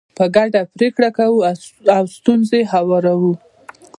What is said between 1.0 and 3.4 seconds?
کوو او ستونزې هواروو.